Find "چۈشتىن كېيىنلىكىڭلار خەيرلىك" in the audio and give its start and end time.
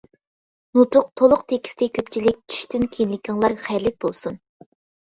2.55-4.05